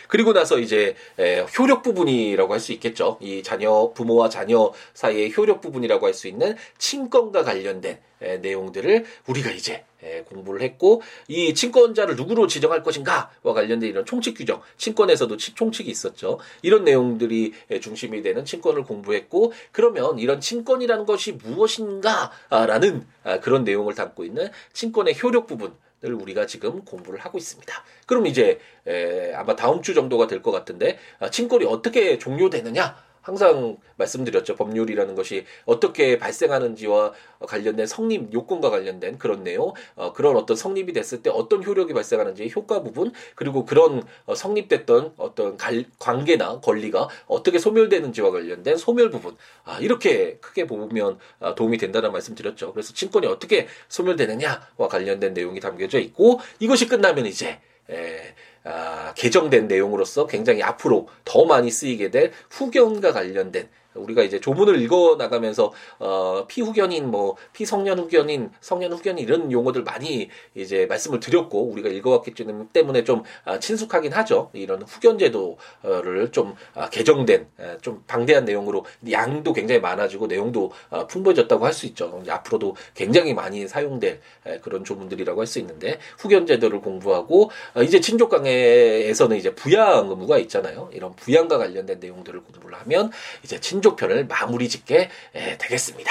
[0.09, 3.19] 그리고 나서 이제 에, 효력 부분이라고 할 수 있겠죠.
[3.21, 9.51] 이 자녀 부모와 자녀 사이의 효력 부분이라고 할 수 있는 친권과 관련된 에, 내용들을 우리가
[9.51, 15.91] 이제 에, 공부를 했고 이 친권자를 누구로 지정할 것인가와 관련된 이런 총칙 규정, 친권에서도 총칙이
[15.91, 16.39] 있었죠.
[16.63, 24.25] 이런 내용들이 중심이 되는 친권을 공부했고 그러면 이런 친권이라는 것이 무엇인가라는 아, 그런 내용을 담고
[24.25, 27.73] 있는 친권의 효력 부분 을 우리가 지금 공부를 하고 있습니다.
[28.07, 33.77] 그럼 이제 에, 아마 다음 주 정도가 될 것 같은데 아, 친권이 어떻게 종료되느냐 항상
[33.97, 34.55] 말씀드렸죠.
[34.55, 41.25] 법률이라는 것이 어떻게 발생하는지와 관련된 성립 요건과 관련된 그런 내용, 어, 그런 어떤 성립이 됐을
[41.25, 47.59] 때 어떤 효력이 발생하는지 효과 부분, 그리고 그런 어, 성립됐던 어떤 갈, 관계나 권리가 어떻게
[47.59, 52.73] 소멸되는지와 관련된 소멸 부분, 아, 이렇게 크게 보면 아, 도움이 된다는 말씀 드렸죠.
[52.73, 57.59] 그래서 친권이 어떻게 소멸되느냐와 관련된 내용이 담겨져 있고 이것이 끝나면 이제
[57.91, 58.35] 에,
[58.67, 65.17] 아, 개정된 내용으로서 굉장히 앞으로 더 많이 쓰이게 될 후견과 관련된 우리가 이제 조문을 읽어
[65.17, 71.89] 나가면서 어 피후견인 뭐 피성년 후견인 성년 후견인 이런 용어들 많이 이제 말씀을 드렸고 우리가
[71.89, 72.35] 읽어왔기
[72.73, 74.51] 때문에 좀 아, 친숙하긴 하죠.
[74.53, 77.47] 이런 후견 제도를 좀 아, 개정된
[77.81, 82.23] 좀 방대한 내용으로 양도 굉장히 많아지고 내용도 아, 풍부해졌다고 할 수 있죠.
[82.27, 84.21] 앞으로도 굉장히 많이 사용될
[84.63, 87.51] 그런 조문들이라고 할 수 있는데 후견 제도를 공부하고
[87.85, 90.89] 이제 친족 강해에서는 이제 부양 의무가 있잖아요.
[90.93, 93.11] 이런 부양과 관련된 내용들을 공부를 하면
[93.45, 95.11] 이제 친족 신족편을 마무리 짓게
[95.59, 96.11] 되겠습니다.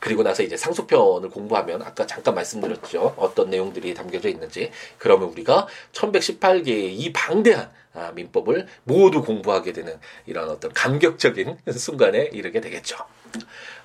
[0.00, 3.14] 그리고 나서 이제 상속편을 공부하면 아까 잠깐 말씀드렸죠.
[3.16, 4.70] 어떤 내용들이 담겨져 있는지.
[4.98, 12.60] 그러면 우리가 1118개의 이 방대한 아, 민법을 모두 공부하게 되는 이런 어떤 감격적인 순간에 이르게
[12.60, 12.98] 되겠죠.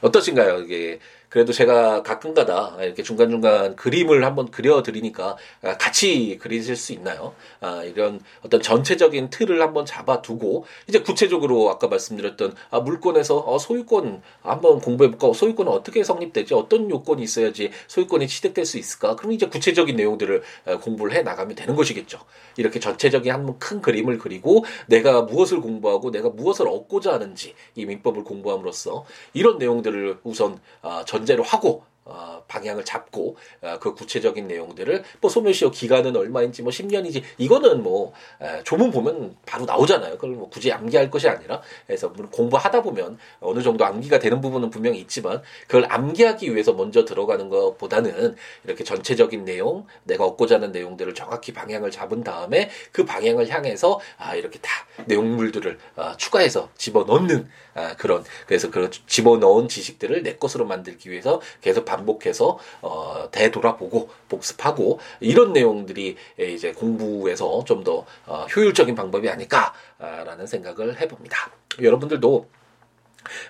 [0.02, 0.64] 어떠신가요?
[0.64, 1.00] 이게
[1.32, 5.38] 그래도 제가 가끔가다 이렇게 중간중간 그림을 한번 그려드리니까
[5.80, 7.34] 같이 그리실 수 있나요?
[7.62, 14.22] 아, 이런 어떤 전체적인 틀을 한번 잡아두고 이제 구체적으로 아까 말씀드렸던 아, 물권에서 어, 소유권
[14.42, 15.32] 한번 공부해볼까?
[15.34, 16.54] 소유권은 어떻게 성립되지?
[16.54, 19.16] 어떤 요건이 있어야지 소유권이 취득될 수 있을까?
[19.16, 20.44] 그럼 이제 구체적인 내용들을
[20.82, 22.20] 공부를 해 나가면 되는 것이겠죠.
[22.58, 28.24] 이렇게 전체적인 한 큰 그림을 그리고 내가 무엇을 공부하고 내가 무엇을 얻고자 하는지 이 민법을
[28.24, 35.04] 공부함으로써 이런 내용들을 우선 아, 전 전제로 하고 어, 방향을 잡고 어, 그 구체적인 내용들을
[35.22, 40.16] 뭐 소멸시효 기간은 얼마인지 뭐 10년이지 이거는 뭐 에, 조문 보면 바로 나오잖아요.
[40.16, 45.00] 그걸 뭐 굳이 암기할 것이 아니라 그래서 공부하다 보면 어느 정도 암기가 되는 부분은 분명히
[45.00, 51.54] 있지만 그걸 암기하기 위해서 먼저 들어가는 것보다는 이렇게 전체적인 내용 내가 얻고자 하는 내용들을 정확히
[51.54, 54.72] 방향을 잡은 다음에 그 방향을 향해서 아 이렇게 다
[55.06, 61.86] 내용물들을 아, 추가해서 집어넣는 아, 그런 그래서 그 집어넣은 지식들을 내 것으로 만들기 위해서 계속
[61.92, 71.02] 반복해서 어, 되돌아보고 복습하고 이런 내용들이 이제 공부에서 좀 더 어, 효율적인 방법이 아닐까라는 생각을
[71.02, 71.50] 해봅니다.
[71.82, 72.46] 여러분들도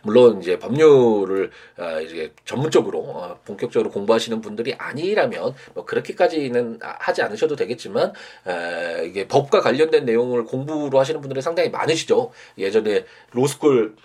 [0.03, 7.57] 물론 이제 법률을 어, 이제 전문적으로 어, 본격적으로 공부하시는 분들이 아니라면 뭐 그렇게까지는 하지 않으셔도
[7.57, 8.13] 되겠지만
[8.47, 12.31] 에, 이게 법과 관련된 내용을 공부로 하시는 분들이 상당히 많으시죠.
[12.57, 13.95] 예전에 로스쿨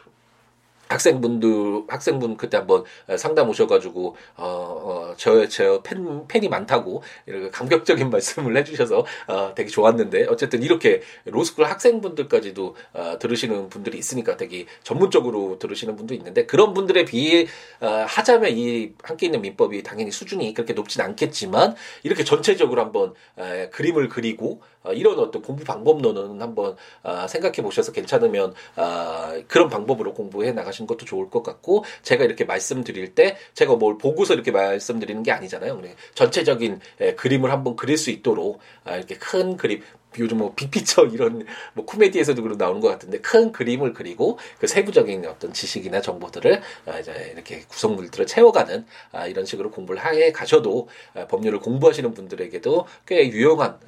[0.88, 2.84] 학생분들 학생분 그때 한번
[3.16, 5.82] 상담 오셔가지고 어, 어저저
[6.28, 13.68] 팬이 많다고 이렇게 감격적인 말씀을 해주셔서 어, 되게 좋았는데 어쨌든 이렇게 로스쿨 학생분들까지도 어, 들으시는
[13.68, 17.46] 분들이 있으니까 되게 전문적으로 들으시는 분도 있는데 그런 분들에 비해
[17.80, 23.68] 어, 하자면 이 함께 있는 민법이 당연히 수준이 그렇게 높진 않겠지만 이렇게 전체적으로 한번 에,
[23.70, 30.14] 그림을 그리고 어, 이런 어떤 공부 방법론은 한번 어, 생각해 보셔서 괜찮으면 어, 그런 방법으로
[30.14, 35.22] 공부해 나가시는 것도 좋을 것 같고 제가 이렇게 말씀드릴 때 제가 뭘 보고서 이렇게 말씀드리는
[35.22, 35.80] 게 아니잖아요.
[36.14, 36.80] 전체적인
[37.16, 39.82] 그림을 한번 그릴 수 있도록 이렇게 큰 그림
[40.18, 45.26] 요즘 뭐 빅피처 이런 뭐 코미디에서도 그런 나오는 것 같은데 큰 그림을 그리고 그 세부적인
[45.26, 46.62] 어떤 지식이나 정보들을
[47.00, 48.86] 이제 이렇게 구성물들을 채워가는
[49.28, 50.88] 이런 식으로 공부를 해 가셔도
[51.28, 53.78] 법률을 공부하시는 분들에게도 꽤 유용한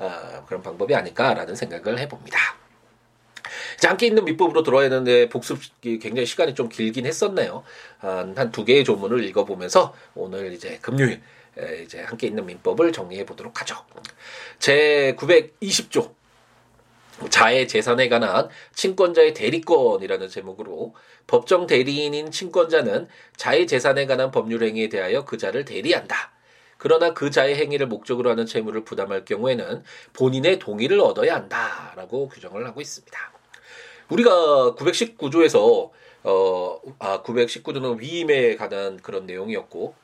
[0.47, 2.39] 그런 방법이 아닐까라는 생각을 해봅니다.
[3.79, 7.63] 자, 함께 있는 밑법으로 들어야 되는데 복습이 굉장히 시간이 좀 길긴 했었네요.
[8.01, 11.21] 한 두 개의 조문을 읽어보면서 오늘 이제 금요일
[11.85, 13.77] 이제 함께 있는 민법을 정리해 보도록 하죠.
[14.59, 16.13] 제 920조
[17.31, 20.95] 자의 재산에 관한 친권자의 대리권이라는 제목으로
[21.27, 26.33] 법정 대리인인 친권자는 자의 재산에 관한 법률 행위에 대하여 그 자를 대리한다.
[26.79, 32.81] 그러나 그 자의 행위를 목적으로 하는 채무를 부담할 경우에는 본인의 동의를 얻어야 한다라고 규정을 하고
[32.81, 33.33] 있습니다.
[34.11, 35.91] 우리가 919조에서
[36.25, 39.95] 어, 아, 919조는 위임에 관한 그런 내용이었고,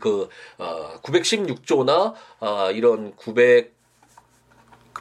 [0.00, 3.74] 그, 어, 916조나, 아, 이런 900,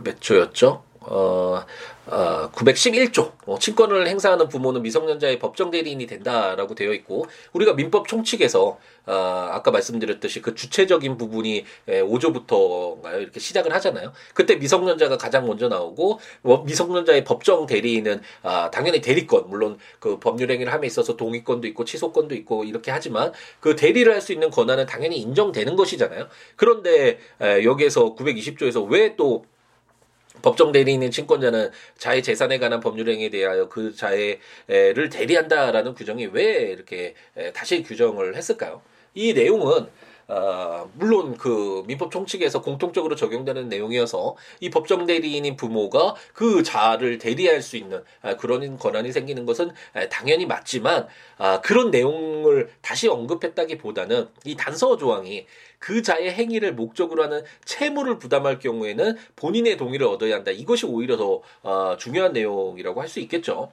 [0.03, 0.83] 몇 조였죠?
[1.03, 1.63] 어,
[2.05, 8.77] 어, 911조 어, 친권을 행사하는 부모는 미성년자의 법정 대리인이 된다라고 되어 있고 우리가 민법 총칙에서
[9.07, 9.13] 어,
[9.51, 14.13] 아까 말씀드렸듯이 그 주체적인 부분이 에, 5조부터인가요 이렇게 시작을 하잖아요.
[14.35, 20.51] 그때 미성년자가 가장 먼저 나오고 뭐 미성년자의 법정 대리인은 아, 당연히 대리권 물론 그 법률
[20.51, 24.85] 행위를 함에 있어서 동의권도 있고 취소권도 있고 이렇게 하지만 그 대리를 할 수 있는 권한은
[24.85, 26.27] 당연히 인정되는 것이잖아요.
[26.55, 29.45] 그런데 에, 여기에서 920조에서 왜또
[30.41, 37.15] 법정 대리인인 친권자는 자의 재산에 관한 법률행위에 대하여 그 자의를 대리한다라는 규정이 왜 이렇게
[37.53, 38.81] 다시 규정을 했을까요?
[39.13, 39.87] 이 내용은
[40.31, 47.61] 어, 물론 그 민법 총칙에서 공통적으로 적용되는 내용이어서 이 법정 대리인인 부모가 그 자를 대리할
[47.61, 49.71] 수 있는 아, 그런 권한이 생기는 것은
[50.09, 55.47] 당연히 맞지만 아, 그런 내용을 다시 언급했다기보다는 이 단서 조항이
[55.79, 60.51] 그 자의 행위를 목적으로 하는 채무를 부담할 경우에는 본인의 동의를 얻어야 한다.
[60.51, 63.69] 이것이 오히려 더 어, 중요한 내용이라고 할 수 있겠죠.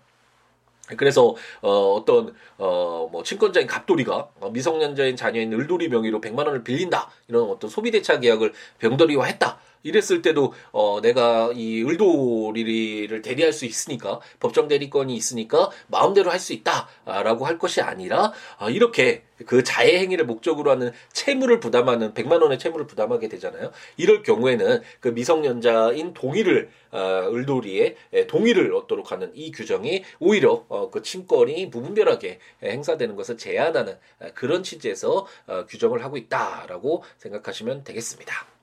[0.97, 7.11] 그래서 어 어떤 어뭐 친권자인 갑돌이가 어, 미성년자인 자녀인 을돌이 명의로 100만 원을 빌린다.
[7.29, 13.65] 이런 어떤 소비 대차 계약을 병돌이와 했다 이랬을 때도 어 내가 이 을돌이를 대리할 수
[13.65, 19.99] 있으니까 법정 대리권이 있으니까 마음대로 할 수 있다라고 할 것이 아니라 아 이렇게 그 자해
[19.99, 23.71] 행위를 목적으로 하는 채무를 부담하는 100만 원의 채무를 부담하게 되잖아요.
[23.97, 27.97] 이럴 경우에는 그 미성년자인 동의를 어, 을돌이의
[28.29, 33.97] 동의를 얻도록 하는 이 규정이 오히려 어, 그 친권이 무분별하게 행사되는 것을 제한하는
[34.35, 38.58] 그런 취지에서 어, 규정을 하고 있다라고 생각하시면 되겠습니다.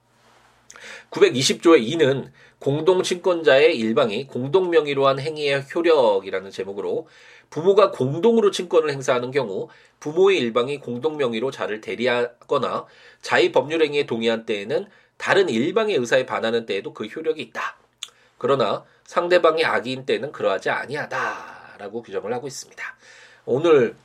[1.12, 7.08] 920조의 2는 공동친권자의 일방이 공동 명의로 한 행위의 효력이라는 제목으로
[7.50, 9.70] 부모가 공동으로 친권을 행사하는 경우
[10.00, 12.86] 부모의 일방이 공동 명의로 자를 대리하거나
[13.22, 17.78] 자의 법률 행위에 동의한 때에는 다른 일방의 의사에 반하는 때에도 그 효력이 있다.
[18.38, 22.84] 그러나 상대방이 악의인 때는 그러하지 아니하다라고 규정을 하고 있습니다.
[23.46, 23.96] 오늘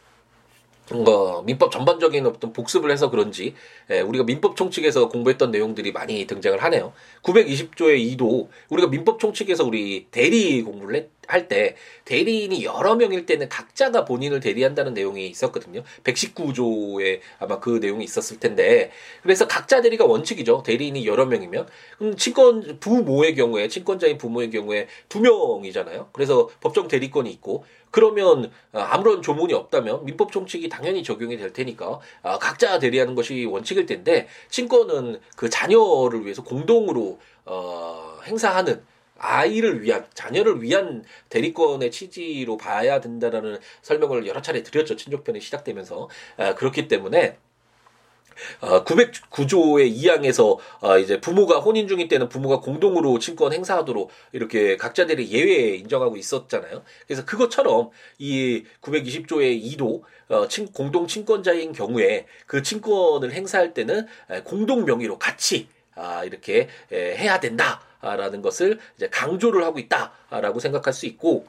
[0.93, 3.55] 어, 민법 전반적인 어떤 복습을 해서 그런지
[3.91, 6.93] 예, 우리가 민법 총칙에서 공부했던 내용들이 많이 등장을 하네요.
[7.23, 14.05] 920조의 2도 우리가 민법 총칙에서 우리 대리 공부를 할 때 대리인이 여러 명일 때는 각자가
[14.05, 15.83] 본인을 대리한다는 내용이 있었거든요.
[16.05, 18.91] 119조에 아마 그 내용이 있었을 텐데
[19.23, 20.63] 그래서 각자 대리가 원칙이죠.
[20.65, 21.67] 대리인이 여러 명이면
[21.99, 26.11] 그럼 친권 부모의 경우에 친권자인 부모의 경우에 두 명이잖아요.
[26.13, 32.39] 그래서 법정 대리권이 있고 그러면 아무런 조문이 없다면 민법 총칙이 당연히 적용이 될 테니까 아,
[32.39, 38.83] 각자 대리하는 것이 원칙일 텐데 친권은 그 자녀를 위해서 공동으로 어, 행사하는
[39.21, 44.97] 아이를 위한 자녀를 위한 대리권의 취지로 봐야 된다라는 설명을 여러 차례 드렸죠.
[44.97, 46.09] 친족편이 시작되면서.
[46.39, 47.37] 아, 그렇기 때문에
[48.61, 55.31] 어, 909조의 2항에서 어, 이제 부모가 혼인 중일 때는 부모가 공동으로 친권 행사하도록 이렇게 각자들이
[55.31, 56.83] 예외 인정하고 있었잖아요.
[57.07, 64.07] 그래서 그것처럼 이 920조의 2도 어, 친, 공동 친권자인 경우에 그 친권을 행사할 때는
[64.45, 70.93] 공동 명의로 같이 아, 이렇게 에, 해야 된다 라는 것을 이제 강조를 하고 있다라고 생각할
[70.93, 71.47] 수 있고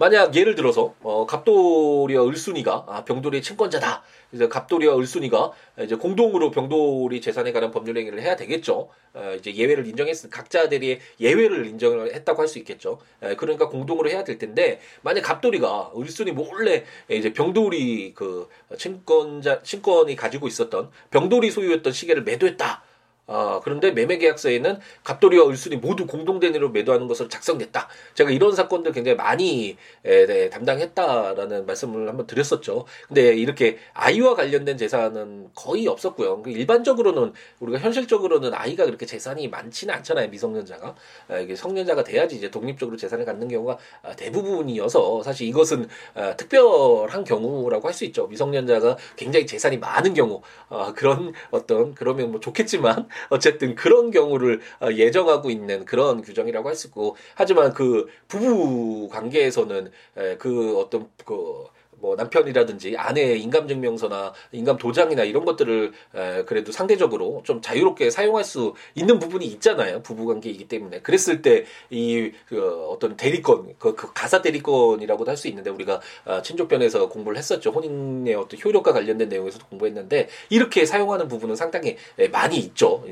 [0.00, 4.04] 만약 예를 들어서 어, 갑돌이와 을순이가 아, 병돌이의 친권자다.
[4.30, 8.90] 이제 갑돌이와 을순이가 이제 공동으로 병돌이 재산에 관한 법률 행위를 해야 되겠죠.
[9.14, 13.00] 어, 이제 예외를 인정했 각자들이 예외를 인정을 했다고 할 수 있겠죠.
[13.22, 18.48] 에, 그러니까 공동으로 해야 될 텐데 만약 갑돌이가 을순이 몰래 이제 병돌이 그
[18.78, 22.84] 친권자 친권이 가지고 있었던 병돌이 소유했던 시계를 매도했다.
[23.28, 27.88] 어, 그런데 매매 계약서에는 갑돌이와 을순이 모두 공동 대리로 매도하는 것으로 작성됐다.
[28.14, 32.86] 제가 이런 사건들 굉장히 많이 에, 네, 담당했다라는 말씀을 한번 드렸었죠.
[33.06, 36.42] 근데 이렇게 아이와 관련된 재산은 거의 없었고요.
[36.42, 40.28] 그 일반적으로는 우리가 현실적으로는 아이가 그렇게 재산이 많지는 않잖아요.
[40.30, 40.94] 미성년자가
[41.28, 47.24] 아, 이게 성년자가 돼야지 이제 독립적으로 재산을 갖는 경우가 아, 대부분이어서 사실 이것은 아, 특별한
[47.24, 48.28] 경우라고 할 수 있죠.
[48.28, 54.88] 미성년자가 굉장히 재산이 많은 경우 아, 그런 어떤 그러면 뭐 좋겠지만 어쨌든 그런 경우를 어,
[54.92, 59.90] 예정하고 있는 그런 규정이라고 할 수 있고 하지만 그 부부 관계에서는
[60.38, 61.64] 그 어떤 그
[62.00, 69.18] 뭐 남편이라든지 아내의 인감증명서나 인감도장이나 이런 것들을 에, 그래도 상대적으로 좀 자유롭게 사용할 수 있는
[69.18, 70.02] 부분이 있잖아요.
[70.02, 71.00] 부부관계이기 때문에.
[71.00, 77.08] 그랬을 때이 그 어떤 대리권, 그, 그 가사 대리권이라고도 할 수 있는데 우리가 아, 친족편에서
[77.08, 77.70] 공부를 했었죠.
[77.70, 81.96] 혼인의 어떤 효력과 관련된 내용에서도 공부했는데 이렇게 사용하는 부분은 상당히
[82.32, 83.04] 많이 있죠.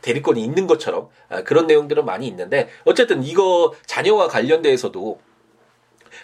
[0.00, 5.18] 대리권이 있는 것처럼 아, 그런 내용들은 많이 있는데 어쨌든 이거 자녀와 관련돼서도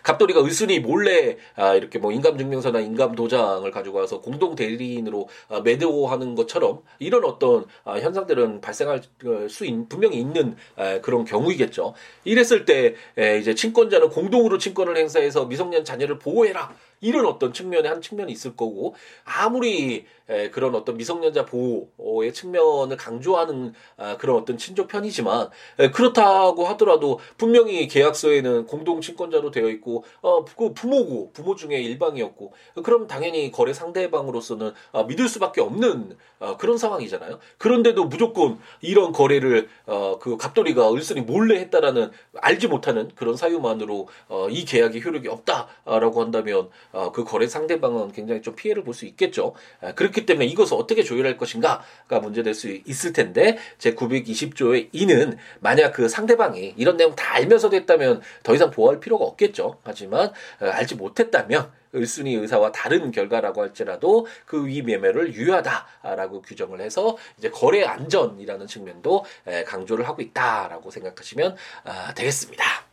[0.02, 6.80] 갑돌이가 을순이 몰래 아, 이렇게 뭐 인감증명서나 인감도장을 가지고 와서 공동 대리인으로 아, 매도하는 것처럼
[6.98, 11.94] 이런 어떤 아, 현상들은 발생할 어, 수 있, 분명히 있는 아, 그런 경우이겠죠.
[12.24, 16.74] 이랬을 때 에, 이제 친권자는 공동으로 친권을 행사해서 미성년 자녀를 보호해라.
[17.00, 23.72] 이런 어떤 측면의 한 측면이 있을 거고 아무리 에, 그런 어떤 미성년자 보호의 측면을 강조하는
[23.96, 30.44] 아, 그런 어떤 친족 편이지만 에, 그렇다고 하더라도 분명히 계약서에는 공동 친권자로 되어 있고 어,
[30.44, 36.76] 그 부모고 부모 중에 일방이었고 그럼 당연히 거래 상대방으로서는 아, 믿을 수밖에 없는 아, 그런
[36.76, 37.38] 상황이잖아요.
[37.56, 44.48] 그런데도 무조건 이런 거래를 어, 그 갑돌이가 을순이 몰래 했다라는 알지 못하는 그런 사유만으로 어,
[44.50, 49.54] 이 계약이 효력이 없다라고 한다면 어, 그 거래 상대방은 굉장히 좀 피해를 볼 수 있겠죠.
[49.80, 55.92] 아, 그렇기 때문에 이것을 어떻게 조율할 것인가가 문제될 수 있을 텐데 제 920조의 2는 만약
[55.92, 59.78] 그 상대방이 이런 내용 다 알면서도 했다면 더 이상 보호할 필요가 없겠죠.
[59.84, 60.28] 하지만
[60.60, 67.48] 어, 알지 못했다면 을순이 의사와 다른 결과라고 할지라도 그 위 매매를 유효하다라고 규정을 해서 이제
[67.50, 69.24] 거래 안전이라는 측면도
[69.66, 72.87] 강조를 하고 있다라고 생각하시면 아, 되겠습니다.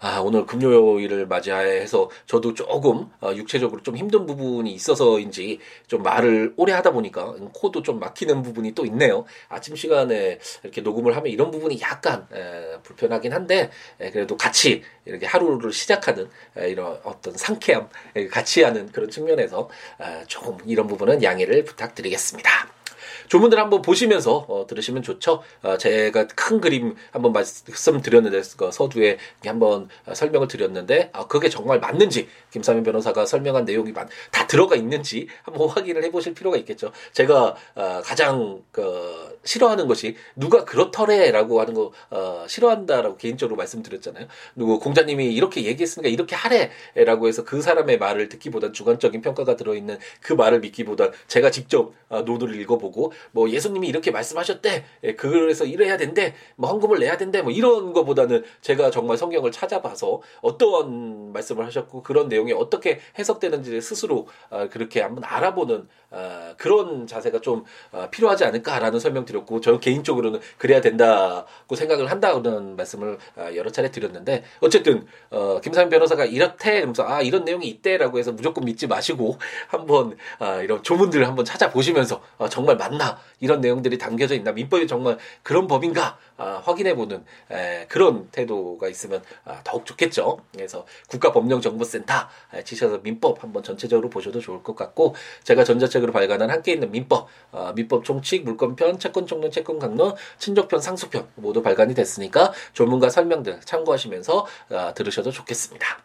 [0.00, 6.72] 아, 오늘 금요일을 맞이해서 저도 조금 어, 육체적으로 좀 힘든 부분이 있어서인지 좀 말을 오래
[6.72, 9.24] 하다 보니까 코도 좀 막히는 부분이 또 있네요.
[9.48, 15.26] 아침 시간에 이렇게 녹음을 하면 이런 부분이 약간 에, 불편하긴 한데 에, 그래도 같이 이렇게
[15.26, 17.88] 하루를 시작하는 에, 이런 어떤 상쾌함
[18.30, 19.68] 같이 하는 그런 측면에서
[20.00, 22.81] 에, 조금 이런 부분은 양해를 부탁드리겠습니다.
[23.28, 25.42] 조문들 한번 보시면서 어, 들으시면 좋죠.
[25.62, 32.28] 어, 제가 큰 그림 한번 말씀드렸는데 그 서두에 한번 설명을 드렸는데 아, 그게 정말 맞는지
[32.50, 36.92] 김사민 변호사가 설명한 내용이 다 들어가 있는지 한번 확인을 해보실 필요가 있겠죠.
[37.12, 44.26] 제가 어, 가장 그 싫어하는 것이 누가 그렇더래라고 하는 거 어, 싫어한다라고 개인적으로 말씀드렸잖아요.
[44.54, 50.32] 누구 공자님이 이렇게 얘기했으니까 이렇게 하래라고 해서 그 사람의 말을 듣기보다 주관적인 평가가 들어있는 그
[50.32, 54.84] 말을 믿기보다 제가 직접 어, 노드를 읽어보고 뭐 예수님이 이렇게 말씀하셨대.
[55.04, 56.34] 예, 그래서 이래야 된대.
[56.56, 57.42] 뭐 헌금을 내야 된대.
[57.42, 64.28] 뭐 이런 거보다는 제가 정말 성경을 찾아봐서 어떠한 말씀을 하셨고 그런 내용이 어떻게 해석되는지를 스스로
[64.50, 70.40] 아, 그렇게 한번 알아보는 아, 그런 자세가 좀 아, 필요하지 않을까라는 설명 드렸고 저 개인적으로는
[70.58, 73.18] 그래야 된다고 생각을 한다는 말씀을
[73.54, 78.64] 여러 차례 드렸는데 어쨌든 어, 김삼 변호사가 이렇대 그러면서 아 이런 내용이 있대라고 해서 무조건
[78.64, 80.16] 믿지 마시고 한번
[80.62, 82.20] 이런 조문들을 한번 찾아보시면서
[82.50, 83.01] 정말 맞나
[83.40, 89.60] 이런 내용들이 담겨져 있나 민법이 정말 그런 법인가 아, 확인해보는 에, 그런 태도가 있으면 아,
[89.64, 90.38] 더욱 좋겠죠.
[90.52, 92.14] 그래서 국가법령정보센터
[92.54, 97.28] 에, 치셔서 민법 한번 전체적으로 보셔도 좋을 것 같고 제가 전자책으로 발간한 함께 있는 민법,
[97.52, 103.60] 아, 민법 총칙, 물권편, 채권 총론, 채권 강론, 친족편, 상수편 모두 발간이 됐으니까 조문과 설명들
[103.60, 106.02] 참고하시면서 아, 들으셔도 좋겠습니다.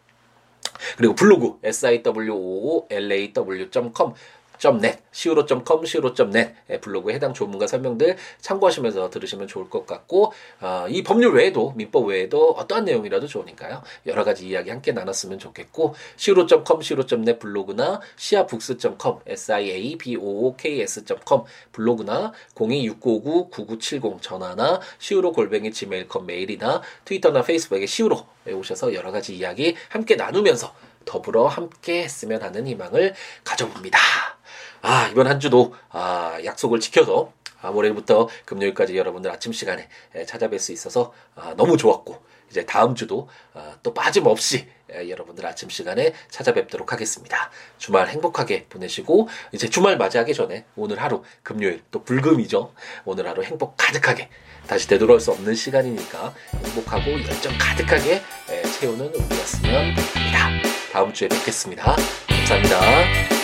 [0.96, 4.14] 그리고 블로그 siwoolaw.com
[4.58, 11.34] .net, siwo.com, siwo.net 블로그에 해당 조문과 설명들 참고하시면서 들으시면 좋을 것 같고 어, 이 법률
[11.34, 13.82] 외에도 민법 외에도 어떠한 내용이라도 좋으니까요.
[14.06, 20.48] 여러 가지 이야기 함께 나눴으면 좋겠고 siwo.com, siwo.net 블로그나 siabooks.com, siabooks.com
[21.72, 30.16] 블로그나 026959-9970 전화나 siwo 골뱅이 gmail.com 메일이나 트위터나 페이스북에 siwo에 오셔서 여러 가지 이야기 함께
[30.16, 34.37] 나누면서 더불어 함께 했으면 하는 희망을 가져봅니다.
[34.82, 40.72] 아, 이번 한 주도 아, 약속을 지켜서 아, 월요일부터 금요일까지 여러분들 아침 시간에 찾아뵐 수
[40.72, 47.50] 있어서 아, 너무 좋았고 이제 다음 주도 아, 또 빠짐없이 여러분들 아침 시간에 찾아뵙도록 하겠습니다.
[47.76, 52.72] 주말 행복하게 보내시고 이제 주말 맞이하기 전에 오늘 하루 금요일 또 불금이죠.
[53.04, 54.30] 오늘 하루 행복 가득하게
[54.66, 58.22] 다시 되돌아올 수 없는 시간이니까 행복하고 열정 가득하게
[58.78, 60.48] 채우는 우리였으면 합니다.
[60.90, 61.96] 다음 주에 뵙겠습니다.
[62.28, 63.37] 감사합니다.